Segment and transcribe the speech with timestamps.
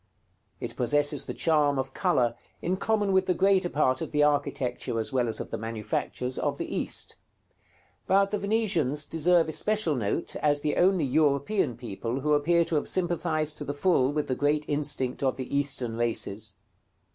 [0.59, 4.99] It possesses the charm of color in common with the greater part of the architecture,
[4.99, 7.17] as well as of the manufactures, of the East;
[8.07, 12.87] but the Venetians deserve especial note as the only European people who appear to have
[12.87, 16.55] sympathized to the full with the great instinct of the Eastern races.